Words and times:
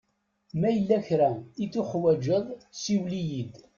Ma 0.59 0.69
yella 0.75 0.97
kra 1.07 1.31
i 1.63 1.65
tuḥwaǧeḍ 1.73 2.45
siwel-iyi-d. 2.81 3.53